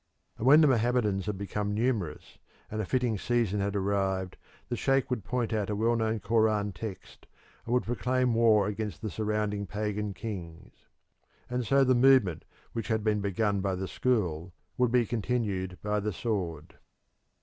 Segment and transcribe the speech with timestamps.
[0.39, 2.39] And when the Mohammedans had become numerous,
[2.71, 4.35] and a fitting season had arrived,
[4.67, 7.27] the sheikh would point out a well known Koran text
[7.65, 10.73] and would proclaim war against the surrounding pagan kings.
[11.51, 15.99] And so the movement which had been begun by the school would be continued by
[15.99, 16.77] the sword.